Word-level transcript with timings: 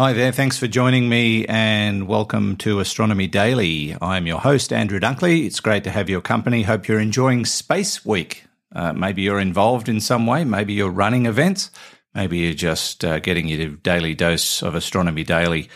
Hi 0.00 0.12
there, 0.12 0.30
thanks 0.30 0.56
for 0.56 0.68
joining 0.68 1.08
me 1.08 1.44
and 1.46 2.06
welcome 2.06 2.54
to 2.58 2.78
Astronomy 2.78 3.26
Daily. 3.26 3.96
I'm 4.00 4.28
your 4.28 4.38
host, 4.38 4.72
Andrew 4.72 5.00
Dunkley. 5.00 5.44
It's 5.44 5.58
great 5.58 5.82
to 5.82 5.90
have 5.90 6.08
your 6.08 6.20
company. 6.20 6.62
Hope 6.62 6.86
you're 6.86 7.00
enjoying 7.00 7.44
Space 7.44 8.06
Week. 8.06 8.44
Uh, 8.72 8.92
maybe 8.92 9.22
you're 9.22 9.40
involved 9.40 9.88
in 9.88 9.98
some 9.98 10.24
way, 10.24 10.44
maybe 10.44 10.72
you're 10.72 10.88
running 10.88 11.26
events, 11.26 11.72
maybe 12.14 12.38
you're 12.38 12.54
just 12.54 13.04
uh, 13.04 13.18
getting 13.18 13.48
your 13.48 13.70
daily 13.70 14.14
dose 14.14 14.62
of 14.62 14.76
Astronomy 14.76 15.24
Daily, 15.24 15.68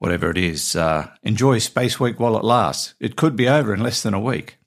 whatever 0.00 0.32
it 0.32 0.38
is. 0.38 0.74
Uh, 0.74 1.08
enjoy 1.22 1.58
Space 1.58 2.00
Week 2.00 2.18
while 2.18 2.36
it 2.36 2.42
lasts. 2.42 2.94
It 2.98 3.14
could 3.14 3.36
be 3.36 3.48
over 3.48 3.72
in 3.72 3.84
less 3.84 4.02
than 4.02 4.14
a 4.14 4.20
week. 4.20 4.58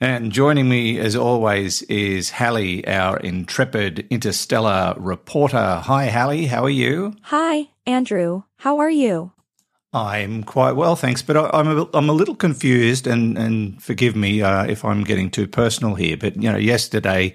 And 0.00 0.30
joining 0.30 0.68
me, 0.68 1.00
as 1.00 1.16
always, 1.16 1.82
is 1.82 2.30
Halley, 2.30 2.86
our 2.86 3.16
intrepid 3.16 4.06
interstellar 4.08 4.94
reporter. 4.98 5.82
Hi, 5.82 6.04
Halley. 6.04 6.46
How 6.46 6.62
are 6.62 6.70
you? 6.70 7.16
Hi, 7.22 7.70
Andrew. 7.86 8.44
How 8.58 8.78
are 8.78 8.90
you? 8.90 9.32
I'm 9.92 10.42
quite 10.42 10.72
well, 10.72 10.96
thanks. 10.96 11.22
But 11.22 11.36
I, 11.36 11.60
am 11.60 11.78
a, 11.78 11.88
I'm 11.94 12.08
a 12.08 12.12
little 12.12 12.34
confused, 12.34 13.06
and, 13.06 13.38
and 13.38 13.80
forgive 13.82 14.16
me 14.16 14.42
uh, 14.42 14.64
if 14.64 14.84
I'm 14.84 15.04
getting 15.04 15.30
too 15.30 15.46
personal 15.46 15.94
here. 15.94 16.16
But 16.16 16.36
you 16.36 16.50
know, 16.50 16.58
yesterday 16.58 17.34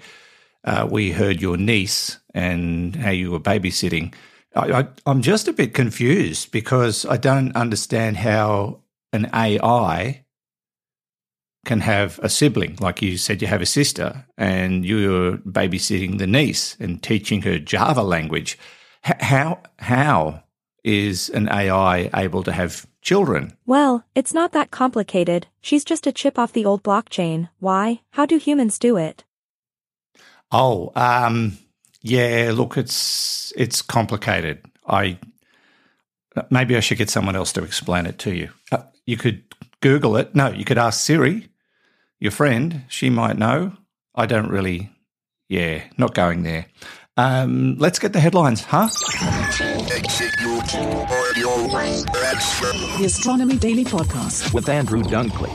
uh, 0.64 0.86
we 0.90 1.12
heard 1.12 1.40
your 1.40 1.56
niece 1.56 2.18
and 2.34 2.94
how 2.96 3.10
you 3.10 3.30
were 3.30 3.40
babysitting. 3.40 4.14
I, 4.54 4.80
I, 4.80 4.88
I'm 5.06 5.22
just 5.22 5.48
a 5.48 5.52
bit 5.52 5.72
confused 5.72 6.52
because 6.52 7.06
I 7.06 7.16
don't 7.16 7.56
understand 7.56 8.18
how 8.18 8.80
an 9.12 9.30
AI 9.32 10.24
can 11.64 11.80
have 11.80 12.18
a 12.22 12.28
sibling. 12.28 12.76
Like 12.80 13.02
you 13.02 13.16
said, 13.16 13.42
you 13.42 13.48
have 13.48 13.62
a 13.62 13.66
sister 13.66 14.26
and 14.36 14.84
you're 14.84 15.38
babysitting 15.38 16.18
the 16.18 16.26
niece 16.26 16.76
and 16.80 17.02
teaching 17.02 17.42
her 17.42 17.58
Java 17.58 18.02
language. 18.02 18.58
How, 19.02 19.60
how 19.78 20.44
is 20.84 21.28
an 21.30 21.48
AI 21.48 22.10
able 22.14 22.42
to 22.42 22.52
have 22.52 22.86
children? 23.02 23.56
Well, 23.66 24.04
it's 24.14 24.34
not 24.34 24.52
that 24.52 24.70
complicated. 24.70 25.46
She's 25.60 25.84
just 25.84 26.06
a 26.06 26.12
chip 26.12 26.38
off 26.38 26.52
the 26.52 26.64
old 26.64 26.82
blockchain. 26.82 27.48
Why? 27.58 28.00
How 28.10 28.26
do 28.26 28.36
humans 28.36 28.78
do 28.78 28.96
it? 28.96 29.24
Oh, 30.52 30.92
um, 30.96 31.58
yeah, 32.02 32.52
look, 32.54 32.76
it's, 32.76 33.52
it's 33.56 33.82
complicated. 33.82 34.64
I, 34.86 35.18
maybe 36.50 36.76
I 36.76 36.80
should 36.80 36.98
get 36.98 37.10
someone 37.10 37.36
else 37.36 37.52
to 37.54 37.62
explain 37.62 38.06
it 38.06 38.18
to 38.20 38.34
you. 38.34 38.50
Uh, 38.72 38.82
you 39.06 39.16
could 39.16 39.42
Google 39.80 40.16
it. 40.16 40.34
No, 40.34 40.48
you 40.48 40.64
could 40.64 40.78
ask 40.78 41.00
Siri 41.00 41.50
your 42.20 42.30
friend, 42.30 42.84
she 42.88 43.10
might 43.10 43.38
know. 43.38 43.72
I 44.14 44.26
don't 44.26 44.50
really, 44.50 44.90
yeah, 45.48 45.82
not 45.96 46.14
going 46.14 46.42
there. 46.42 46.66
Um, 47.20 47.76
let's 47.76 47.98
get 47.98 48.14
the 48.14 48.20
headlines, 48.20 48.64
huh? 48.64 48.88
The 52.96 53.02
Astronomy 53.04 53.58
Daily 53.58 53.84
Podcast 53.84 54.54
with 54.54 54.70
Andrew 54.70 55.02
Dunkley. 55.02 55.52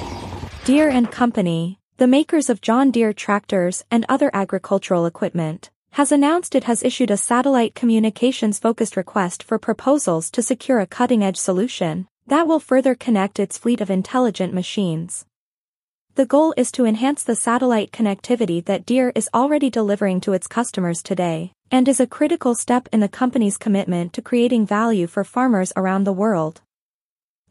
Deere 0.65 0.89
and 0.89 1.09
Company, 1.09 1.79
the 1.97 2.05
makers 2.05 2.51
of 2.51 2.61
John 2.61 2.91
Deere 2.91 3.13
tractors 3.13 3.83
and 3.89 4.05
other 4.07 4.29
agricultural 4.31 5.07
equipment, 5.07 5.71
has 5.93 6.11
announced 6.11 6.53
it 6.53 6.65
has 6.65 6.83
issued 6.83 7.09
a 7.09 7.17
satellite 7.17 7.73
communications 7.73 8.59
focused 8.59 8.95
request 8.95 9.41
for 9.41 9.57
proposals 9.57 10.29
to 10.29 10.43
secure 10.43 10.79
a 10.79 10.85
cutting 10.85 11.23
edge 11.23 11.37
solution 11.37 12.07
that 12.27 12.47
will 12.47 12.59
further 12.59 12.93
connect 12.93 13.39
its 13.39 13.57
fleet 13.57 13.81
of 13.81 13.89
intelligent 13.89 14.53
machines. 14.53 15.25
The 16.13 16.25
goal 16.25 16.53
is 16.55 16.71
to 16.73 16.85
enhance 16.85 17.23
the 17.23 17.35
satellite 17.35 17.91
connectivity 17.91 18.63
that 18.65 18.85
Deere 18.85 19.11
is 19.15 19.29
already 19.33 19.69
delivering 19.69 20.21
to 20.21 20.31
its 20.31 20.47
customers 20.47 21.03
today, 21.03 21.51
and 21.71 21.87
is 21.87 21.99
a 21.99 22.07
critical 22.07 22.55
step 22.55 22.87
in 22.91 22.99
the 22.99 23.07
company's 23.07 23.57
commitment 23.57 24.13
to 24.13 24.21
creating 24.21 24.65
value 24.65 25.07
for 25.07 25.23
farmers 25.23 25.73
around 25.75 26.03
the 26.03 26.13
world. 26.13 26.61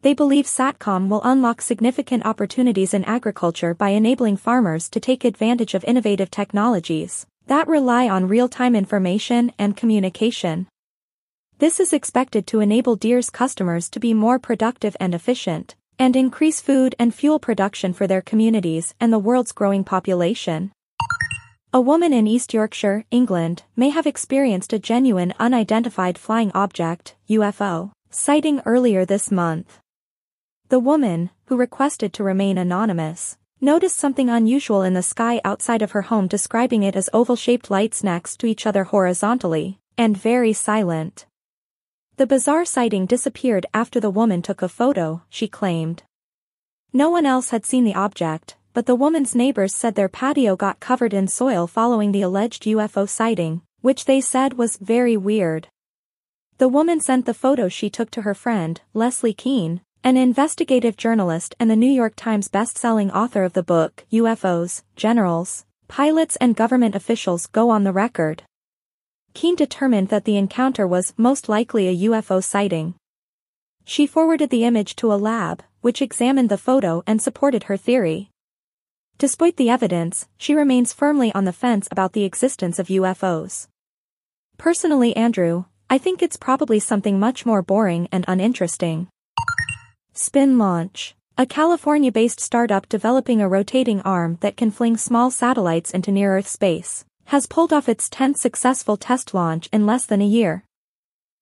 They 0.02 0.14
believe 0.14 0.44
SATCOM 0.44 1.08
will 1.08 1.22
unlock 1.24 1.62
significant 1.62 2.26
opportunities 2.26 2.92
in 2.92 3.04
agriculture 3.04 3.74
by 3.74 3.90
enabling 3.90 4.36
farmers 4.36 4.90
to 4.90 5.00
take 5.00 5.24
advantage 5.24 5.74
of 5.74 5.84
innovative 5.84 6.30
technologies 6.30 7.26
that 7.46 7.68
rely 7.68 8.08
on 8.08 8.28
real-time 8.28 8.74
information 8.74 9.52
and 9.58 9.76
communication. 9.76 10.66
This 11.58 11.78
is 11.78 11.92
expected 11.92 12.46
to 12.48 12.60
enable 12.60 12.96
Deere's 12.96 13.30
customers 13.30 13.88
to 13.90 14.00
be 14.00 14.12
more 14.14 14.38
productive 14.38 14.96
and 14.98 15.14
efficient, 15.14 15.76
and 15.98 16.16
increase 16.16 16.60
food 16.60 16.94
and 16.98 17.14
fuel 17.14 17.38
production 17.38 17.92
for 17.92 18.06
their 18.06 18.22
communities 18.22 18.94
and 18.98 19.12
the 19.12 19.18
world's 19.18 19.52
growing 19.52 19.84
population. 19.84 20.72
A 21.74 21.80
woman 21.80 22.12
in 22.12 22.28
East 22.28 22.54
Yorkshire, 22.54 23.04
England, 23.10 23.64
may 23.74 23.88
have 23.88 24.06
experienced 24.06 24.72
a 24.72 24.78
genuine 24.78 25.34
unidentified 25.40 26.16
flying 26.16 26.52
object, 26.52 27.16
UFO, 27.28 27.90
sighting 28.10 28.62
earlier 28.64 29.04
this 29.04 29.32
month. 29.32 29.80
The 30.68 30.78
woman, 30.78 31.30
who 31.46 31.56
requested 31.56 32.12
to 32.12 32.22
remain 32.22 32.58
anonymous, 32.58 33.38
noticed 33.60 33.96
something 33.96 34.30
unusual 34.30 34.82
in 34.82 34.94
the 34.94 35.02
sky 35.02 35.40
outside 35.44 35.82
of 35.82 35.90
her 35.90 36.02
home 36.02 36.28
describing 36.28 36.84
it 36.84 36.94
as 36.94 37.10
oval-shaped 37.12 37.72
lights 37.72 38.04
next 38.04 38.36
to 38.36 38.46
each 38.46 38.66
other 38.66 38.84
horizontally, 38.84 39.80
and 39.98 40.16
very 40.16 40.52
silent. 40.52 41.26
The 42.18 42.26
bizarre 42.28 42.64
sighting 42.64 43.06
disappeared 43.06 43.66
after 43.74 43.98
the 43.98 44.10
woman 44.10 44.42
took 44.42 44.62
a 44.62 44.68
photo, 44.68 45.22
she 45.28 45.48
claimed. 45.48 46.04
No 46.92 47.10
one 47.10 47.26
else 47.26 47.50
had 47.50 47.66
seen 47.66 47.82
the 47.82 47.96
object, 47.96 48.54
but 48.74 48.86
the 48.86 48.94
woman's 48.96 49.36
neighbors 49.36 49.72
said 49.72 49.94
their 49.94 50.08
patio 50.08 50.56
got 50.56 50.80
covered 50.80 51.14
in 51.14 51.28
soil 51.28 51.66
following 51.68 52.10
the 52.10 52.22
alleged 52.22 52.64
UFO 52.64 53.08
sighting, 53.08 53.62
which 53.80 54.04
they 54.04 54.20
said 54.20 54.58
was 54.58 54.76
very 54.76 55.16
weird. 55.16 55.68
The 56.58 56.68
woman 56.68 57.00
sent 57.00 57.24
the 57.24 57.34
photo 57.34 57.68
she 57.68 57.88
took 57.88 58.10
to 58.10 58.22
her 58.22 58.34
friend, 58.34 58.80
Leslie 58.92 59.32
Kean, 59.32 59.80
an 60.02 60.16
investigative 60.16 60.96
journalist 60.96 61.54
and 61.60 61.70
the 61.70 61.76
New 61.76 61.90
York 61.90 62.14
Times 62.16 62.48
best-selling 62.48 63.12
author 63.12 63.44
of 63.44 63.52
the 63.52 63.62
book 63.62 64.04
UFOs, 64.12 64.82
Generals, 64.96 65.64
Pilots 65.86 66.34
and 66.36 66.56
Government 66.56 66.96
Officials 66.96 67.46
Go 67.46 67.70
on 67.70 67.84
the 67.84 67.92
Record. 67.92 68.42
Kean 69.34 69.54
determined 69.54 70.08
that 70.08 70.24
the 70.24 70.36
encounter 70.36 70.86
was 70.86 71.14
most 71.16 71.48
likely 71.48 71.88
a 71.88 72.08
UFO 72.08 72.42
sighting. 72.42 72.96
She 73.84 74.06
forwarded 74.06 74.50
the 74.50 74.64
image 74.64 74.96
to 74.96 75.12
a 75.12 75.16
lab, 75.16 75.62
which 75.80 76.02
examined 76.02 76.48
the 76.48 76.58
photo 76.58 77.04
and 77.06 77.22
supported 77.22 77.64
her 77.64 77.76
theory. 77.76 78.30
Despite 79.18 79.56
the 79.56 79.70
evidence, 79.70 80.26
she 80.36 80.54
remains 80.54 80.92
firmly 80.92 81.32
on 81.34 81.44
the 81.44 81.52
fence 81.52 81.86
about 81.90 82.14
the 82.14 82.24
existence 82.24 82.78
of 82.78 82.88
UFOs. 82.88 83.68
Personally 84.58 85.14
Andrew, 85.16 85.66
I 85.88 85.98
think 85.98 86.22
it's 86.22 86.36
probably 86.36 86.80
something 86.80 87.20
much 87.20 87.46
more 87.46 87.62
boring 87.62 88.08
and 88.10 88.24
uninteresting. 88.26 89.08
Spin 90.14 90.58
Launch 90.58 91.14
a 91.36 91.46
California-based 91.46 92.38
startup 92.38 92.88
developing 92.88 93.40
a 93.40 93.48
rotating 93.48 94.00
arm 94.02 94.38
that 94.40 94.56
can 94.56 94.70
fling 94.70 94.96
small 94.96 95.32
satellites 95.32 95.90
into 95.90 96.12
near-Earth 96.12 96.46
space 96.46 97.04
has 97.24 97.48
pulled 97.48 97.72
off 97.72 97.88
its 97.88 98.08
10th 98.08 98.36
successful 98.36 98.96
test 98.96 99.34
launch 99.34 99.68
in 99.72 99.84
less 99.84 100.06
than 100.06 100.22
a 100.22 100.26
year. 100.26 100.64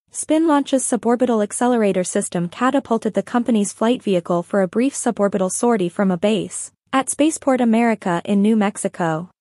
Spin 0.09 0.47
Launch's 0.47 0.83
suborbital 0.83 1.43
accelerator 1.43 2.03
system 2.03 2.49
catapulted 2.49 3.13
the 3.13 3.21
company's 3.21 3.71
flight 3.71 4.01
vehicle 4.01 4.41
for 4.41 4.63
a 4.63 4.67
brief 4.67 4.95
suborbital 4.95 5.51
sortie 5.51 5.89
from 5.89 6.09
a 6.09 6.17
base 6.17 6.71
at 6.93 7.09
Spaceport 7.09 7.59
America 7.59 8.21
in 8.23 8.39
New 8.43 8.55
Mexico. 8.55 9.31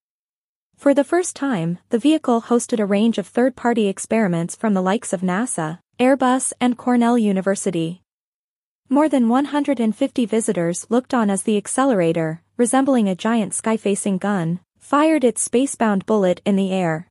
For 0.74 0.94
the 0.94 1.04
first 1.04 1.36
time, 1.36 1.78
the 1.90 1.98
vehicle 1.98 2.40
hosted 2.40 2.80
a 2.80 2.86
range 2.86 3.18
of 3.18 3.26
third-party 3.26 3.88
experiments 3.88 4.56
from 4.56 4.72
the 4.72 4.80
likes 4.80 5.12
of 5.12 5.20
NASA, 5.20 5.78
Airbus 6.00 6.54
and 6.62 6.78
Cornell 6.78 7.18
University. 7.18 8.00
More 8.88 9.06
than 9.06 9.28
150 9.28 10.24
visitors 10.24 10.86
looked 10.88 11.12
on 11.12 11.28
as 11.28 11.42
the 11.42 11.58
accelerator, 11.58 12.40
resembling 12.56 13.06
a 13.06 13.14
giant 13.14 13.52
sky-facing 13.52 14.16
gun, 14.16 14.60
fired 14.78 15.22
its 15.22 15.46
spacebound 15.46 16.06
bullet 16.06 16.40
in 16.46 16.56
the 16.56 16.72
air. 16.72 17.06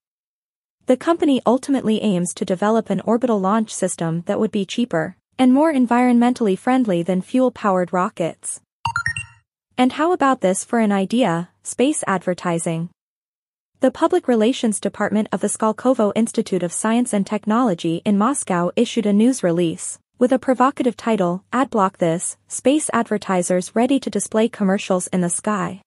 The 0.87 0.97
company 0.97 1.39
ultimately 1.45 2.01
aims 2.01 2.33
to 2.33 2.45
develop 2.45 2.89
an 2.89 3.01
orbital 3.01 3.39
launch 3.39 3.71
system 3.71 4.23
that 4.25 4.39
would 4.39 4.51
be 4.51 4.65
cheaper 4.65 5.17
and 5.37 5.53
more 5.53 5.71
environmentally 5.71 6.57
friendly 6.57 7.03
than 7.03 7.21
fuel-powered 7.21 7.93
rockets. 7.93 8.59
And 9.81 9.93
how 9.93 10.11
about 10.11 10.41
this 10.41 10.63
for 10.63 10.77
an 10.77 10.91
idea, 10.91 11.49
space 11.63 12.03
advertising? 12.05 12.91
The 13.79 13.89
Public 13.89 14.27
Relations 14.27 14.79
Department 14.79 15.27
of 15.31 15.41
the 15.41 15.47
Skolkovo 15.47 16.11
Institute 16.13 16.61
of 16.61 16.71
Science 16.71 17.13
and 17.13 17.25
Technology 17.25 18.03
in 18.05 18.15
Moscow 18.15 18.69
issued 18.75 19.07
a 19.07 19.11
news 19.11 19.41
release 19.41 19.97
with 20.19 20.31
a 20.31 20.37
provocative 20.37 20.95
title, 20.95 21.43
Adblock 21.51 21.97
This, 21.97 22.37
Space 22.47 22.91
Advertisers 22.93 23.75
Ready 23.75 23.99
to 24.01 24.11
Display 24.11 24.49
Commercials 24.49 25.07
in 25.07 25.21
the 25.21 25.31
Sky. 25.31 25.81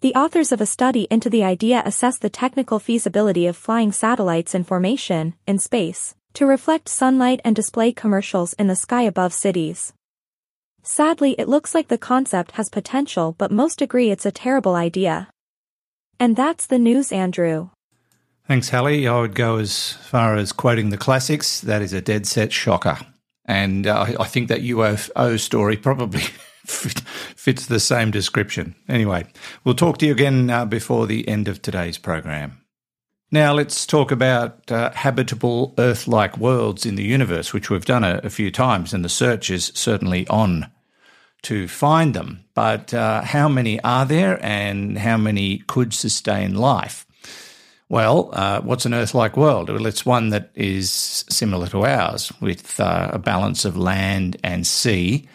The 0.00 0.14
authors 0.14 0.50
of 0.50 0.62
a 0.62 0.72
study 0.74 1.06
into 1.10 1.28
the 1.28 1.44
idea 1.44 1.82
assess 1.84 2.16
the 2.16 2.30
technical 2.30 2.78
feasibility 2.78 3.46
of 3.46 3.58
flying 3.58 3.92
satellites 3.92 4.54
in 4.54 4.64
formation, 4.64 5.34
in 5.46 5.58
space, 5.58 6.14
to 6.32 6.46
reflect 6.46 6.88
sunlight 6.88 7.42
and 7.44 7.54
display 7.54 7.92
commercials 7.92 8.54
in 8.54 8.68
the 8.68 8.74
sky 8.74 9.02
above 9.02 9.34
cities. 9.34 9.92
Sadly 10.82 11.34
it 11.38 11.48
looks 11.48 11.74
like 11.74 11.88
the 11.88 11.98
concept 11.98 12.52
has 12.52 12.68
potential 12.68 13.34
but 13.38 13.50
most 13.50 13.80
agree 13.82 14.10
it's 14.10 14.26
a 14.26 14.32
terrible 14.32 14.74
idea. 14.74 15.28
And 16.18 16.36
that's 16.36 16.66
the 16.66 16.78
news 16.78 17.12
Andrew. 17.12 17.70
Thanks, 18.48 18.70
Halley. 18.70 19.06
I 19.06 19.20
would 19.20 19.34
go 19.34 19.56
as 19.56 19.92
far 19.92 20.36
as 20.36 20.52
quoting 20.52 20.90
the 20.90 20.96
classics. 20.96 21.60
That 21.60 21.80
is 21.80 21.92
a 21.92 22.00
dead 22.00 22.26
set 22.26 22.52
shocker. 22.52 22.98
And 23.44 23.86
uh, 23.86 24.14
I 24.18 24.24
think 24.24 24.48
that 24.48 24.62
UFO 24.62 25.38
story 25.38 25.76
probably 25.76 26.20
fits 26.66 27.66
the 27.66 27.80
same 27.80 28.10
description. 28.10 28.74
Anyway, 28.88 29.26
we'll 29.64 29.74
talk 29.74 29.98
to 29.98 30.06
you 30.06 30.12
again 30.12 30.50
uh, 30.50 30.64
before 30.64 31.06
the 31.06 31.26
end 31.28 31.48
of 31.48 31.62
today's 31.62 31.98
program. 31.98 32.61
Now, 33.34 33.54
let's 33.54 33.86
talk 33.86 34.10
about 34.10 34.70
uh, 34.70 34.90
habitable 34.92 35.72
Earth 35.78 36.06
like 36.06 36.36
worlds 36.36 36.84
in 36.84 36.96
the 36.96 37.02
universe, 37.02 37.54
which 37.54 37.70
we've 37.70 37.86
done 37.86 38.04
a, 38.04 38.20
a, 38.22 38.28
few 38.28 38.50
times, 38.50 38.92
and 38.92 39.02
the 39.02 39.08
search 39.08 39.48
is 39.48 39.72
certainly 39.74 40.28
on 40.28 40.70
to 41.44 41.66
find 41.66 42.12
them. 42.12 42.44
But 42.52 42.92
uh, 42.92 43.22
how 43.22 43.48
many 43.48 43.80
are 43.80 44.04
there, 44.04 44.38
and 44.44 44.98
how 44.98 45.16
many 45.16 45.60
could 45.66 45.94
sustain 45.94 46.56
life? 46.56 47.06
Well, 47.88 48.28
uh, 48.34 48.60
what's 48.60 48.84
an 48.84 48.92
Earth 48.92 49.14
like 49.14 49.34
world? 49.34 49.70
Well, 49.70 49.86
it's 49.86 50.04
one 50.04 50.28
that 50.28 50.50
is 50.54 51.24
similar 51.30 51.68
to 51.68 51.86
ours, 51.86 52.30
with 52.38 52.78
uh, 52.78 53.12
a 53.14 53.18
balance 53.18 53.64
of 53.64 53.78
land 53.78 54.36
and 54.44 54.66
sea 54.66 55.26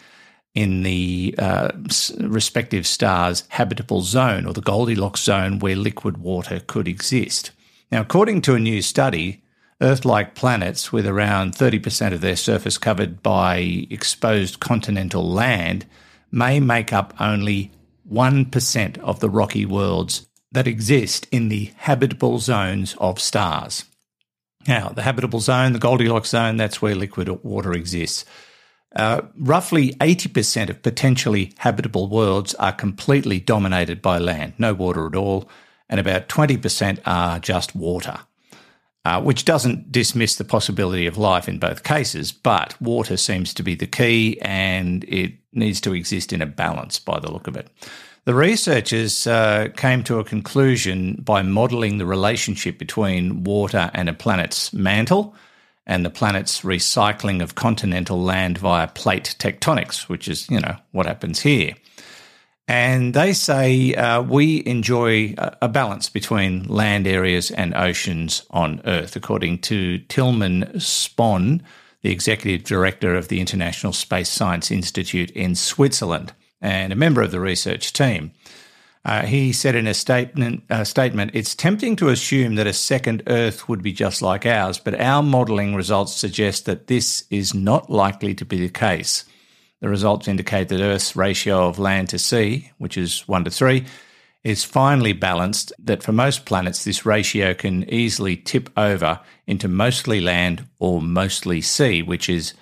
in 0.54 0.84
the 0.84 1.34
uh, 1.36 1.72
respective 2.20 2.86
stars' 2.86 3.42
habitable 3.48 4.02
zone 4.02 4.46
or 4.46 4.52
the 4.52 4.60
Goldilocks 4.60 5.24
zone 5.24 5.58
where 5.58 5.74
liquid 5.74 6.18
water 6.18 6.60
could 6.60 6.86
exist. 6.86 7.50
Now, 7.90 8.02
according 8.02 8.42
to 8.42 8.54
a 8.54 8.60
new 8.60 8.82
study, 8.82 9.42
Earth 9.80 10.04
like 10.04 10.34
planets 10.34 10.92
with 10.92 11.06
around 11.06 11.54
30% 11.54 12.12
of 12.12 12.20
their 12.20 12.36
surface 12.36 12.76
covered 12.76 13.22
by 13.22 13.86
exposed 13.90 14.60
continental 14.60 15.28
land 15.30 15.86
may 16.30 16.60
make 16.60 16.92
up 16.92 17.14
only 17.18 17.70
1% 18.10 18.98
of 18.98 19.20
the 19.20 19.30
rocky 19.30 19.64
worlds 19.64 20.26
that 20.52 20.66
exist 20.66 21.26
in 21.30 21.48
the 21.48 21.72
habitable 21.76 22.38
zones 22.38 22.94
of 22.98 23.20
stars. 23.20 23.84
Now, 24.66 24.88
the 24.88 25.02
habitable 25.02 25.40
zone, 25.40 25.72
the 25.72 25.78
Goldilocks 25.78 26.30
zone, 26.30 26.56
that's 26.56 26.82
where 26.82 26.94
liquid 26.94 27.28
water 27.42 27.72
exists. 27.72 28.24
Uh, 28.96 29.22
roughly 29.38 29.92
80% 29.94 30.70
of 30.70 30.82
potentially 30.82 31.52
habitable 31.58 32.08
worlds 32.08 32.54
are 32.54 32.72
completely 32.72 33.38
dominated 33.38 34.02
by 34.02 34.18
land, 34.18 34.54
no 34.58 34.74
water 34.74 35.06
at 35.06 35.14
all 35.14 35.48
and 35.88 36.00
about 36.00 36.28
20% 36.28 37.00
are 37.06 37.38
just 37.38 37.74
water, 37.74 38.18
uh, 39.04 39.20
which 39.22 39.44
doesn't 39.44 39.90
dismiss 39.90 40.36
the 40.36 40.44
possibility 40.44 41.06
of 41.06 41.16
life 41.16 41.48
in 41.48 41.58
both 41.58 41.82
cases, 41.82 42.32
but 42.32 42.80
water 42.80 43.16
seems 43.16 43.54
to 43.54 43.62
be 43.62 43.74
the 43.74 43.86
key 43.86 44.38
and 44.42 45.04
it 45.04 45.32
needs 45.52 45.80
to 45.80 45.94
exist 45.94 46.32
in 46.32 46.42
a 46.42 46.46
balance 46.46 46.98
by 46.98 47.18
the 47.18 47.30
look 47.30 47.46
of 47.46 47.56
it. 47.56 47.68
The 48.24 48.34
researchers 48.34 49.26
uh, 49.26 49.68
came 49.76 50.04
to 50.04 50.18
a 50.18 50.24
conclusion 50.24 51.14
by 51.24 51.40
modelling 51.40 51.96
the 51.96 52.04
relationship 52.04 52.78
between 52.78 53.42
water 53.42 53.90
and 53.94 54.08
a 54.08 54.12
planet's 54.12 54.72
mantle 54.74 55.34
and 55.86 56.04
the 56.04 56.10
planet's 56.10 56.60
recycling 56.60 57.42
of 57.42 57.54
continental 57.54 58.20
land 58.20 58.58
via 58.58 58.88
plate 58.88 59.34
tectonics, 59.38 60.10
which 60.10 60.28
is, 60.28 60.48
you 60.50 60.60
know, 60.60 60.76
what 60.92 61.06
happens 61.06 61.40
here. 61.40 61.72
And 62.68 63.14
they 63.14 63.32
say 63.32 63.94
uh, 63.94 64.20
we 64.20 64.62
enjoy 64.66 65.34
a 65.38 65.68
balance 65.68 66.10
between 66.10 66.64
land 66.64 67.06
areas 67.06 67.50
and 67.50 67.74
oceans 67.74 68.42
on 68.50 68.82
Earth, 68.84 69.16
according 69.16 69.60
to 69.60 69.98
Tilman 70.00 70.64
Spohn, 70.74 71.62
the 72.02 72.10
executive 72.12 72.64
director 72.64 73.16
of 73.16 73.28
the 73.28 73.40
International 73.40 73.94
Space 73.94 74.28
Science 74.28 74.70
Institute 74.70 75.30
in 75.30 75.54
Switzerland 75.54 76.34
and 76.60 76.92
a 76.92 76.96
member 76.96 77.22
of 77.22 77.30
the 77.30 77.40
research 77.40 77.94
team. 77.94 78.32
Uh, 79.02 79.22
he 79.24 79.50
said 79.50 79.74
in 79.74 79.86
a 79.86 79.94
statement, 79.94 80.62
uh, 80.68 80.84
statement, 80.84 81.30
it's 81.32 81.54
tempting 81.54 81.96
to 81.96 82.10
assume 82.10 82.56
that 82.56 82.66
a 82.66 82.74
second 82.74 83.22
Earth 83.28 83.66
would 83.66 83.82
be 83.82 83.92
just 83.92 84.20
like 84.20 84.44
ours, 84.44 84.78
but 84.78 85.00
our 85.00 85.22
modelling 85.22 85.74
results 85.74 86.14
suggest 86.14 86.66
that 86.66 86.88
this 86.88 87.24
is 87.30 87.54
not 87.54 87.88
likely 87.88 88.34
to 88.34 88.44
be 88.44 88.58
the 88.58 88.68
case. 88.68 89.24
The 89.80 89.88
results 89.88 90.26
indicate 90.26 90.68
that 90.68 90.80
Earth's 90.80 91.14
ratio 91.14 91.68
of 91.68 91.78
land 91.78 92.08
to 92.10 92.18
sea, 92.18 92.72
which 92.78 92.98
is 92.98 93.26
1 93.28 93.44
to 93.44 93.50
3, 93.50 93.84
is 94.44 94.64
finely 94.64 95.12
balanced, 95.12 95.72
that 95.78 96.02
for 96.02 96.12
most 96.12 96.46
planets, 96.46 96.84
this 96.84 97.06
ratio 97.06 97.54
can 97.54 97.88
easily 97.88 98.36
tip 98.36 98.70
over 98.76 99.20
into 99.46 99.68
mostly 99.68 100.20
land 100.20 100.66
or 100.78 101.02
mostly 101.02 101.60
sea, 101.60 102.02
which 102.02 102.28
is 102.28 102.54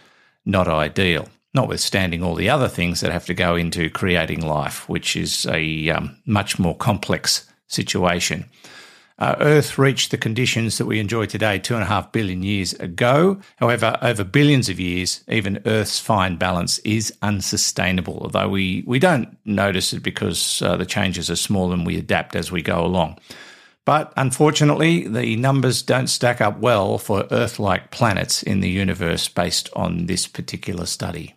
not 0.45 0.69
ideal, 0.69 1.29
notwithstanding 1.55 2.23
all 2.23 2.35
the 2.35 2.51
other 2.51 2.69
things 2.69 3.01
that 3.01 3.13
have 3.13 3.27
to 3.27 3.35
go 3.35 3.57
into 3.57 3.91
creating 3.91 4.41
life, 4.41 4.89
which 4.89 5.17
is 5.17 5.47
a 5.47 5.91
um, 5.91 6.17
much 6.27 6.59
more 6.59 6.77
complex 6.77 7.51
situation. 7.67 8.45
Uh, 9.19 9.35
Earth 9.41 9.79
reached 9.79 10.11
the 10.11 10.19
conditions 10.19 10.77
that 10.77 10.85
we 10.85 11.01
enjoy 11.01 11.25
today 11.25 11.59
two 11.59 11.75
and 11.75 11.83
a 11.83 11.87
half 11.87 12.13
billion 12.13 12.43
years 12.43 12.75
ago. 12.75 13.41
However, 13.57 13.97
over 14.03 14.25
billions 14.25 14.69
of 14.69 14.79
years, 14.79 15.25
even 15.27 15.63
Earth's 15.65 15.99
fine 15.99 16.37
balance 16.37 16.79
is 16.81 17.17
unsustainable, 17.23 18.19
although 18.21 18.49
we, 18.49 18.85
we 18.87 18.99
don't 18.99 19.39
notice 19.47 19.95
it 19.95 20.03
because 20.03 20.61
uh, 20.61 20.77
the 20.77 20.85
changes 20.85 21.31
are 21.31 21.37
small 21.37 21.73
and 21.73 21.87
we 21.87 21.97
adapt 21.97 22.37
as 22.37 22.53
we 22.53 22.61
go 22.61 22.85
along. 22.85 23.19
But 23.87 24.13
unfortunately, 24.17 25.07
the 25.07 25.37
numbers 25.37 25.81
don't 25.81 26.09
stack 26.09 26.41
up 26.41 26.59
well 26.59 26.99
for 26.99 27.27
Earth 27.31 27.59
like 27.59 27.93
planets 27.93 28.43
in 28.43 28.61
the 28.61 28.69
universe 28.69 29.29
based 29.29 29.71
on 29.75 30.07
this 30.07 30.27
particular 30.27 30.85
study. 30.85 31.36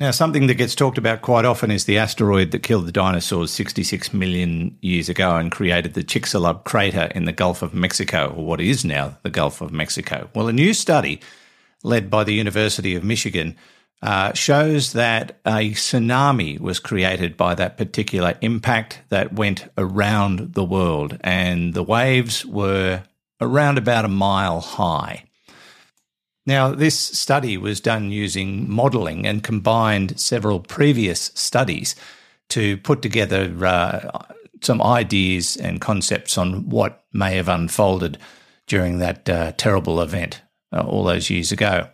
Now, 0.00 0.12
something 0.12 0.46
that 0.46 0.54
gets 0.54 0.76
talked 0.76 0.96
about 0.96 1.22
quite 1.22 1.44
often 1.44 1.72
is 1.72 1.84
the 1.84 1.98
asteroid 1.98 2.52
that 2.52 2.62
killed 2.62 2.86
the 2.86 2.92
dinosaurs 2.92 3.50
66 3.50 4.14
million 4.14 4.78
years 4.80 5.08
ago 5.08 5.34
and 5.34 5.50
created 5.50 5.94
the 5.94 6.04
Chicxulub 6.04 6.62
crater 6.62 7.10
in 7.16 7.24
the 7.24 7.32
Gulf 7.32 7.62
of 7.62 7.74
Mexico, 7.74 8.32
or 8.36 8.46
what 8.46 8.60
is 8.60 8.84
now 8.84 9.18
the 9.24 9.30
Gulf 9.30 9.60
of 9.60 9.72
Mexico. 9.72 10.30
Well, 10.36 10.46
a 10.46 10.52
new 10.52 10.72
study 10.72 11.20
led 11.82 12.10
by 12.10 12.22
the 12.22 12.34
University 12.34 12.94
of 12.94 13.02
Michigan 13.02 13.56
uh, 14.00 14.32
shows 14.34 14.92
that 14.92 15.40
a 15.44 15.72
tsunami 15.72 16.60
was 16.60 16.78
created 16.78 17.36
by 17.36 17.56
that 17.56 17.76
particular 17.76 18.38
impact 18.40 19.00
that 19.08 19.32
went 19.32 19.68
around 19.76 20.54
the 20.54 20.64
world, 20.64 21.18
and 21.22 21.74
the 21.74 21.82
waves 21.82 22.46
were 22.46 23.02
around 23.40 23.78
about 23.78 24.04
a 24.04 24.08
mile 24.08 24.60
high. 24.60 25.24
Now, 26.48 26.70
this 26.70 26.98
study 26.98 27.58
was 27.58 27.78
done 27.78 28.10
using 28.10 28.70
modelling 28.70 29.26
and 29.26 29.44
combined 29.44 30.18
several 30.18 30.60
previous 30.60 31.30
studies 31.34 31.94
to 32.48 32.78
put 32.78 33.02
together 33.02 33.54
uh, 33.66 34.24
some 34.62 34.80
ideas 34.80 35.58
and 35.58 35.78
concepts 35.78 36.38
on 36.38 36.70
what 36.70 37.04
may 37.12 37.36
have 37.36 37.50
unfolded 37.50 38.16
during 38.66 38.96
that 38.96 39.28
uh, 39.28 39.52
terrible 39.58 40.00
event 40.00 40.40
uh, 40.72 40.80
all 40.80 41.04
those 41.04 41.28
years 41.28 41.52
ago. 41.52 41.86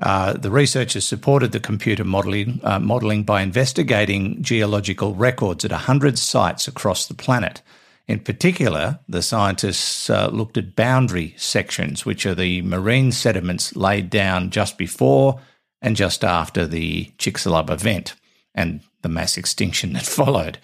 Uh, 0.00 0.34
the 0.34 0.50
researchers 0.50 1.06
supported 1.06 1.52
the 1.52 1.58
computer 1.58 2.04
modeling, 2.04 2.60
uh, 2.64 2.78
modeling 2.78 3.22
by 3.22 3.40
investigating 3.40 4.42
geological 4.42 5.14
records 5.14 5.64
at 5.64 5.70
100 5.70 6.18
sites 6.18 6.68
across 6.68 7.06
the 7.06 7.14
planet 7.14 7.62
in 8.08 8.20
particular, 8.20 9.00
the 9.08 9.22
scientists 9.22 10.08
uh, 10.08 10.28
looked 10.28 10.56
at 10.56 10.76
boundary 10.76 11.34
sections, 11.36 12.06
which 12.06 12.24
are 12.24 12.36
the 12.36 12.62
marine 12.62 13.10
sediments 13.10 13.74
laid 13.74 14.10
down 14.10 14.50
just 14.50 14.78
before 14.78 15.40
and 15.82 15.96
just 15.96 16.22
after 16.22 16.66
the 16.66 17.06
Chicxulub 17.18 17.68
event 17.68 18.14
and 18.54 18.80
the 19.02 19.08
mass 19.08 19.36
extinction 19.36 19.92
that 19.94 20.06
followed. 20.06 20.58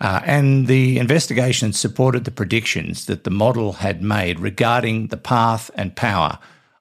Uh, 0.00 0.20
and 0.24 0.66
the 0.66 0.98
investigation 0.98 1.72
supported 1.72 2.24
the 2.24 2.30
predictions 2.30 3.06
that 3.06 3.24
the 3.24 3.30
model 3.30 3.74
had 3.74 4.02
made 4.02 4.40
regarding 4.40 5.08
the 5.08 5.16
path 5.16 5.70
and 5.74 5.94
power 5.94 6.38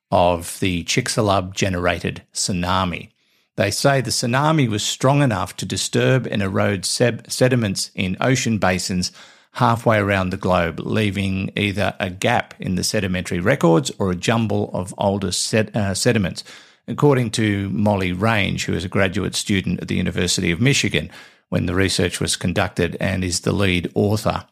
of 0.10 0.60
the 0.60 0.84
Chicxulub 0.86 1.54
generated 1.54 2.24
tsunami. 2.34 3.10
They 3.58 3.72
say 3.72 4.02
the 4.02 4.10
tsunami 4.10 4.70
was 4.70 4.84
strong 4.84 5.22
enough 5.22 5.56
to 5.58 5.66
disturb 5.66 6.26
and 6.26 6.42
erode 6.42 6.86
sed- 6.86 7.30
sediments 7.32 7.92
in 7.94 8.18
ocean 8.22 8.58
basins 8.58 9.12
halfway 9.54 9.98
around 9.98 10.30
the 10.30 10.38
globe, 10.38 10.80
leaving 10.80 11.52
either 11.56 11.96
a 12.00 12.10
gap 12.10 12.54
in 12.60 12.76
the 12.76 12.84
sedimentary 12.84 13.40
records 13.40 13.92
or 14.00 14.12
a 14.12 14.16
jumble 14.16 14.70
of 14.74 14.94
older 14.98 15.32
sed- 15.32 15.76
uh, 15.76 15.94
sediments. 15.94 16.44
According 16.88 17.32
to 17.32 17.70
Molly 17.70 18.14
Range, 18.14 18.64
who 18.66 18.74
is 18.74 18.84
a 18.84 18.90
graduate 18.90 19.36
student 19.36 19.82
at 19.82 19.88
the 19.88 19.96
University 19.96 20.52
of 20.52 20.62
Michigan 20.62 21.10
when 21.50 21.66
the 21.66 21.76
research 21.76 22.20
was 22.20 22.36
conducted 22.36 22.96
and 23.00 23.24
is 23.24 23.42
the 23.42 23.52
lead 23.52 23.92
author. 23.96 24.46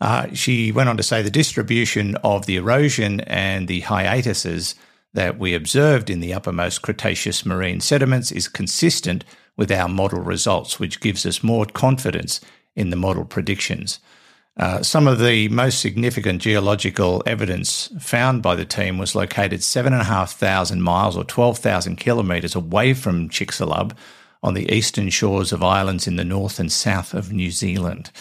Uh, 0.00 0.26
she 0.32 0.72
went 0.72 0.88
on 0.88 0.96
to 0.96 1.02
say 1.02 1.22
the 1.22 1.30
distribution 1.30 2.16
of 2.16 2.46
the 2.46 2.56
erosion 2.56 3.20
and 3.20 3.68
the 3.68 3.80
hiatuses 3.80 4.74
that 5.14 5.38
we 5.38 5.54
observed 5.54 6.10
in 6.10 6.20
the 6.20 6.34
uppermost 6.34 6.82
Cretaceous 6.82 7.46
marine 7.46 7.80
sediments 7.80 8.32
is 8.32 8.48
consistent 8.48 9.24
with 9.56 9.70
our 9.70 9.88
model 9.88 10.20
results, 10.20 10.80
which 10.80 11.00
gives 11.00 11.24
us 11.24 11.42
more 11.42 11.64
confidence 11.64 12.40
in 12.76 12.90
the 12.90 12.96
model 12.96 13.24
predictions. 13.24 14.00
Uh, 14.56 14.82
some 14.82 15.08
of 15.08 15.18
the 15.18 15.48
most 15.48 15.80
significant 15.80 16.40
geological 16.40 17.22
evidence 17.26 17.90
found 17.98 18.40
by 18.40 18.54
the 18.54 18.64
team 18.64 18.98
was 18.98 19.14
located 19.14 19.64
7,500 19.64 20.80
miles 20.80 21.16
or 21.16 21.24
12,000 21.24 21.96
kilometres 21.96 22.54
away 22.54 22.94
from 22.94 23.28
Chicxulub 23.28 23.96
on 24.44 24.54
the 24.54 24.70
eastern 24.72 25.08
shores 25.08 25.52
of 25.52 25.62
islands 25.62 26.06
in 26.06 26.16
the 26.16 26.24
north 26.24 26.60
and 26.60 26.70
south 26.70 27.14
of 27.14 27.32
New 27.32 27.50
Zealand. 27.50 28.12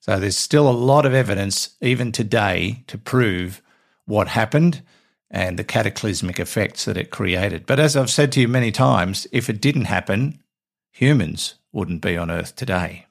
So 0.00 0.18
there's 0.18 0.36
still 0.36 0.68
a 0.68 0.72
lot 0.72 1.06
of 1.06 1.14
evidence, 1.14 1.76
even 1.80 2.12
today, 2.12 2.84
to 2.86 2.98
prove 2.98 3.62
what 4.04 4.28
happened 4.28 4.82
and 5.30 5.58
the 5.58 5.64
cataclysmic 5.64 6.38
effects 6.38 6.84
that 6.84 6.96
it 6.96 7.10
created. 7.10 7.66
But 7.66 7.80
as 7.80 7.96
I've 7.96 8.10
said 8.10 8.32
to 8.32 8.40
you 8.40 8.48
many 8.48 8.72
times, 8.72 9.26
if 9.32 9.48
it 9.48 9.60
didn't 9.60 9.84
happen, 9.84 10.42
humans 10.90 11.54
wouldn't 11.72 12.02
be 12.02 12.16
on 12.16 12.30
Earth 12.30 12.56
today. 12.56 13.07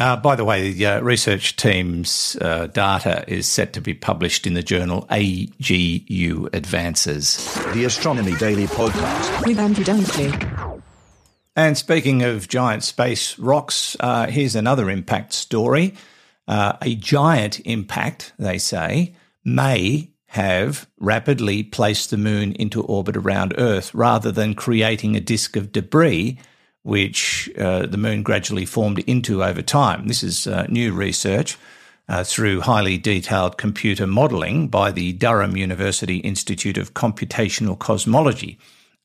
Uh, 0.00 0.16
by 0.16 0.34
the 0.34 0.46
way, 0.46 0.72
the 0.72 0.86
uh, 0.86 1.00
research 1.00 1.56
team's 1.56 2.34
uh, 2.40 2.68
data 2.68 3.22
is 3.28 3.46
set 3.46 3.74
to 3.74 3.82
be 3.82 3.92
published 3.92 4.46
in 4.46 4.54
the 4.54 4.62
journal 4.62 5.06
AGU 5.10 6.48
Advances. 6.54 7.54
The 7.74 7.84
Astronomy 7.84 8.34
Daily 8.36 8.64
Podcast 8.64 9.46
with 9.46 9.58
Andrew 9.58 9.84
Dunkley. 9.84 10.82
And 11.54 11.76
speaking 11.76 12.22
of 12.22 12.48
giant 12.48 12.82
space 12.82 13.38
rocks, 13.38 13.94
uh, 14.00 14.28
here's 14.28 14.56
another 14.56 14.88
impact 14.88 15.34
story. 15.34 15.94
Uh, 16.48 16.78
a 16.80 16.94
giant 16.94 17.60
impact, 17.66 18.32
they 18.38 18.56
say, 18.56 19.14
may 19.44 20.12
have 20.28 20.88
rapidly 20.98 21.62
placed 21.62 22.10
the 22.10 22.16
moon 22.16 22.54
into 22.54 22.82
orbit 22.82 23.18
around 23.18 23.52
Earth 23.58 23.94
rather 23.94 24.32
than 24.32 24.54
creating 24.54 25.14
a 25.14 25.20
disk 25.20 25.56
of 25.56 25.72
debris 25.72 26.38
which 26.82 27.50
uh, 27.58 27.86
the 27.86 27.98
moon 27.98 28.22
gradually 28.22 28.64
formed 28.64 28.98
into 29.00 29.44
over 29.44 29.62
time. 29.62 30.08
This 30.08 30.22
is 30.22 30.46
uh, 30.46 30.66
new 30.68 30.92
research 30.92 31.58
uh, 32.08 32.24
through 32.24 32.62
highly 32.62 32.98
detailed 32.98 33.58
computer 33.58 34.06
modelling 34.06 34.68
by 34.68 34.90
the 34.90 35.12
Durham 35.12 35.56
University 35.56 36.16
Institute 36.18 36.78
of 36.78 36.94
Computational 36.94 37.78
Cosmology. 37.78 38.58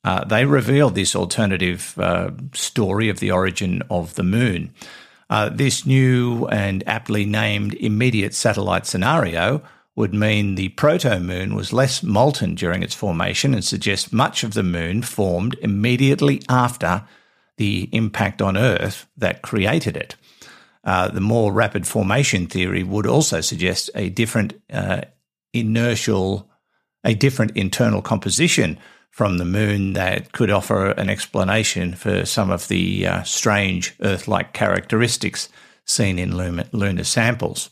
Uh, 0.04 0.24
they 0.24 0.46
revealed 0.46 0.96
this 0.96 1.16
alternative 1.16 1.98
uh, 2.00 2.32
story 2.54 3.10
of 3.10 3.20
the 3.20 3.32
origin 3.32 3.82
of 3.90 4.16
the 4.16 4.24
moon. 4.24 4.74
Uh, 5.30 5.50
this 5.50 5.86
new 5.86 6.48
and 6.48 6.84
aptly 6.88 7.26
named 7.26 7.74
immediate 7.76 8.34
satellite 8.34 8.86
scenario 8.86 9.62
would 9.96 10.14
mean 10.14 10.56
the 10.56 10.70
proto 10.70 11.20
moon 11.20 11.56
was 11.56 11.74
less 11.74 12.04
molten 12.04 12.54
during 12.54 12.84
its 12.84 12.94
formation 12.94 13.54
and 13.54 13.64
suggests 13.64 14.12
much 14.12 14.44
of 14.44 14.54
the 14.54 14.64
moon 14.64 15.02
formed 15.02 15.56
immediately 15.62 16.42
after 16.50 17.04
the 17.58 17.90
impact 17.92 18.42
on 18.42 18.58
Earth 18.58 19.08
that 19.18 19.42
created 19.42 19.96
it. 19.96 20.16
Uh, 20.84 21.08
the 21.08 21.22
more 21.22 21.52
rapid 21.52 21.88
formation 21.88 22.48
theory 22.48 22.84
would 22.84 23.08
also 23.08 23.42
suggest 23.42 23.90
a 23.96 24.10
different 24.10 24.54
uh, 24.72 25.02
inertial, 25.54 26.50
a 27.04 27.16
different 27.16 27.56
internal 27.58 28.02
composition 28.02 28.78
from 29.10 29.38
the 29.38 29.46
moon 29.46 29.94
that 29.94 30.34
could 30.34 30.52
offer 30.52 30.92
an 30.92 31.10
explanation 31.10 31.96
for 31.96 32.26
some 32.26 32.52
of 32.52 32.68
the 32.68 33.08
uh, 33.08 33.24
strange 33.24 33.96
Earth 34.02 34.28
like 34.28 34.54
characteristics 34.54 35.50
seen 35.86 36.20
in 36.20 36.36
lunar 36.36 37.04
samples. 37.04 37.70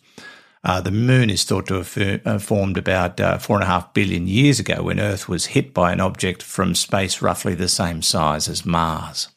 Uh, 0.63 0.79
the 0.79 0.91
moon 0.91 1.29
is 1.29 1.43
thought 1.43 1.67
to 1.67 1.73
have 1.75 1.97
uh, 2.25 2.39
formed 2.39 2.77
about 2.77 3.19
uh, 3.19 3.37
four 3.37 3.57
and 3.57 3.63
a 3.63 3.67
half 3.67 3.93
billion 3.93 4.27
years 4.27 4.59
ago 4.59 4.83
when 4.83 4.99
Earth 4.99 5.27
was 5.27 5.47
hit 5.47 5.73
by 5.73 5.91
an 5.91 5.99
object 5.99 6.41
from 6.41 6.73
space 6.73 7.21
roughly 7.21 7.53
the 7.53 7.67
same 7.67 8.01
size 8.01 8.47
as 8.47 8.65
Mars. 8.65 9.27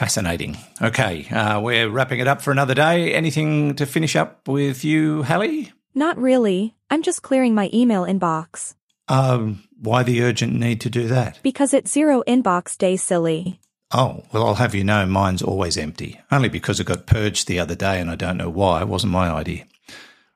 Fascinating. 0.00 0.56
Okay, 0.80 1.28
uh, 1.28 1.60
we're 1.60 1.90
wrapping 1.90 2.20
it 2.20 2.26
up 2.26 2.40
for 2.40 2.52
another 2.52 2.72
day. 2.72 3.12
Anything 3.12 3.74
to 3.74 3.84
finish 3.84 4.16
up 4.16 4.48
with 4.48 4.82
you, 4.82 5.24
Halley? 5.24 5.74
Not 5.94 6.16
really. 6.16 6.74
I'm 6.88 7.02
just 7.02 7.20
clearing 7.20 7.54
my 7.54 7.68
email 7.74 8.04
inbox. 8.04 8.76
Um, 9.08 9.62
why 9.78 10.02
the 10.02 10.22
urgent 10.22 10.54
need 10.54 10.80
to 10.80 10.88
do 10.88 11.06
that? 11.08 11.38
Because 11.42 11.74
it's 11.74 11.92
zero 11.92 12.22
inbox 12.26 12.78
day, 12.78 12.96
silly. 12.96 13.60
Oh, 13.92 14.24
well, 14.32 14.46
I'll 14.46 14.54
have 14.54 14.74
you 14.74 14.84
know 14.84 15.04
mine's 15.04 15.42
always 15.42 15.76
empty. 15.76 16.18
Only 16.32 16.48
because 16.48 16.80
it 16.80 16.84
got 16.84 17.04
purged 17.04 17.46
the 17.46 17.60
other 17.60 17.74
day 17.74 18.00
and 18.00 18.10
I 18.10 18.14
don't 18.14 18.38
know 18.38 18.48
why. 18.48 18.80
It 18.80 18.88
wasn't 18.88 19.12
my 19.12 19.28
idea. 19.28 19.66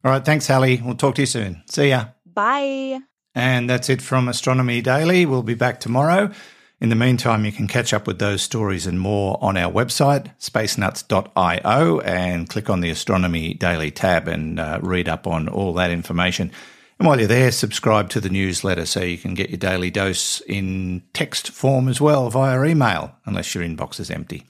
All 0.05 0.11
right, 0.11 0.23
thanks, 0.23 0.47
Halley. 0.47 0.83
We'll 0.85 0.95
talk 0.95 1.15
to 1.15 1.23
you 1.23 1.27
soon. 1.27 1.63
See 1.71 1.89
ya. 1.89 2.09
Bye. 2.27 3.01
And 3.35 3.71
that's 3.71 3.89
it 3.89 4.03
from 4.03 4.29
Astronomy 4.29 4.83
Daily. 4.83 5.25
We'll 5.25 5.43
be 5.43 5.55
back 5.55 5.81
tomorrow. 5.81 6.33
In 6.81 6.89
the 6.89 6.97
meantime, 6.97 7.45
you 7.45 7.53
can 7.53 7.69
catch 7.69 7.95
up 7.95 8.07
with 8.07 8.19
those 8.19 8.43
stories 8.43 8.87
and 8.87 9.01
more 9.01 9.39
on 9.41 9.57
our 9.57 9.73
website, 9.73 10.37
spacenuts.io, 10.39 12.01
and 12.01 12.49
click 12.49 12.69
on 12.69 12.81
the 12.81 12.91
Astronomy 12.91 13.55
Daily 13.55 13.91
tab 13.91 14.29
and 14.29 14.59
uh, 14.59 14.81
read 14.83 15.09
up 15.09 15.27
on 15.27 15.49
all 15.49 15.73
that 15.75 15.91
information. 15.91 16.51
And 16.99 17.09
while 17.09 17.19
you're 17.19 17.29
there, 17.29 17.53
subscribe 17.53 18.11
to 18.11 18.21
the 18.21 18.29
newsletter 18.29 18.87
so 18.87 19.03
you 19.03 19.19
can 19.19 19.35
get 19.35 19.51
your 19.51 19.59
daily 19.59 19.91
dose 19.91 20.41
in 20.43 21.03
text 21.13 21.51
form 21.51 21.89
as 21.89 22.01
well 22.01 22.29
via 22.31 22.63
email, 22.65 23.17
unless 23.25 23.55
your 23.55 23.65
inbox 23.65 23.99
is 23.99 24.11
empty. 24.11 24.45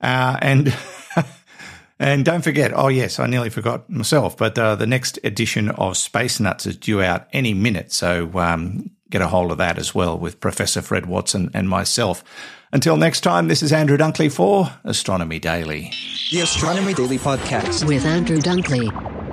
Uh, 0.00 0.36
and 0.42 0.76
and 1.98 2.24
don't 2.24 2.42
forget, 2.42 2.72
oh 2.74 2.88
yes, 2.88 3.18
I 3.18 3.26
nearly 3.26 3.50
forgot 3.50 3.88
myself, 3.88 4.36
but 4.36 4.58
uh, 4.58 4.76
the 4.76 4.86
next 4.86 5.18
edition 5.24 5.70
of 5.70 5.96
Space 5.96 6.38
Nuts 6.38 6.66
is 6.66 6.76
due 6.76 7.02
out 7.02 7.28
any 7.32 7.54
minute. 7.54 7.92
So 7.92 8.30
um, 8.38 8.90
get 9.12 9.22
a 9.22 9.28
hold 9.28 9.52
of 9.52 9.58
that 9.58 9.78
as 9.78 9.94
well 9.94 10.18
with 10.18 10.40
Professor 10.40 10.82
Fred 10.82 11.06
Watson 11.06 11.50
and 11.52 11.68
myself. 11.68 12.24
Until 12.72 12.96
next 12.96 13.20
time, 13.20 13.48
this 13.48 13.62
is 13.62 13.72
Andrew 13.72 13.98
Dunkley 13.98 14.32
for 14.32 14.72
Astronomy 14.84 15.38
Daily. 15.38 15.92
The 16.30 16.40
Astronomy 16.40 16.94
Daily 16.94 17.18
Podcast 17.18 17.86
with 17.86 18.06
Andrew 18.06 18.38
Dunkley. 18.38 19.31